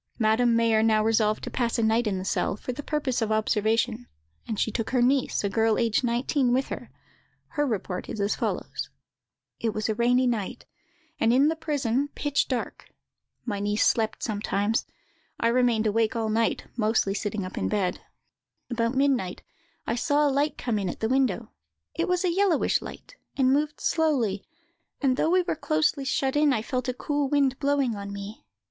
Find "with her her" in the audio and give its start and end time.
6.51-7.67